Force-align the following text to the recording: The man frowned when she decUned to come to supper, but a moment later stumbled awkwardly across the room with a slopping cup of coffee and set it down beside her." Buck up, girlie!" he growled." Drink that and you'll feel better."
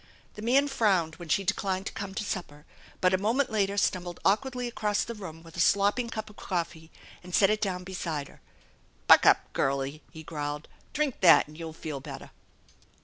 The 0.33 0.41
man 0.41 0.67
frowned 0.67 1.17
when 1.17 1.29
she 1.29 1.45
decUned 1.45 1.85
to 1.85 1.91
come 1.91 2.15
to 2.15 2.23
supper, 2.23 2.65
but 3.01 3.13
a 3.13 3.19
moment 3.19 3.51
later 3.51 3.77
stumbled 3.77 4.19
awkwardly 4.25 4.67
across 4.67 5.03
the 5.03 5.13
room 5.13 5.43
with 5.43 5.55
a 5.55 5.59
slopping 5.59 6.09
cup 6.09 6.27
of 6.27 6.37
coffee 6.37 6.89
and 7.23 7.35
set 7.35 7.51
it 7.51 7.61
down 7.61 7.83
beside 7.83 8.27
her." 8.27 8.41
Buck 9.07 9.27
up, 9.27 9.53
girlie!" 9.53 10.01
he 10.11 10.23
growled." 10.23 10.67
Drink 10.93 11.19
that 11.21 11.47
and 11.47 11.55
you'll 11.55 11.71
feel 11.71 11.99
better." 11.99 12.31